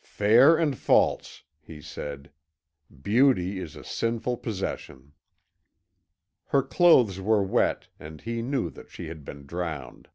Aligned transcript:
"Fair 0.00 0.56
and 0.56 0.78
false," 0.78 1.42
he 1.60 1.78
said. 1.82 2.30
"Beauty 3.02 3.58
is 3.58 3.76
a 3.76 3.84
sinful 3.84 4.38
possession." 4.38 5.12
Her 6.46 6.62
clothes 6.62 7.20
were 7.20 7.42
wet, 7.42 7.88
and 8.00 8.22
he 8.22 8.40
knew 8.40 8.70
that 8.70 8.90
she 8.90 9.08
had 9.08 9.26
been 9.26 9.44
drowned. 9.44 10.08